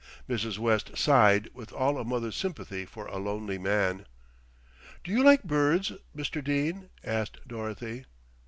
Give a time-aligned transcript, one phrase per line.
[0.27, 0.57] Mrs.
[0.57, 4.07] West sighed with all a mother's sympathy for a lonely man.
[5.03, 6.43] "Do you like birds, Mr.
[6.43, 8.05] Dene?" asked Dorothy.